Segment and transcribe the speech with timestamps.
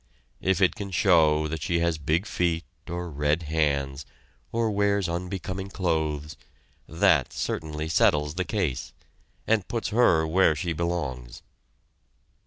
[0.41, 4.07] If it can show that she has big feet or red hands,
[4.51, 6.35] or wears unbecoming clothes,
[6.87, 8.93] that certainly settles the case
[9.45, 11.43] and puts her where she belongs.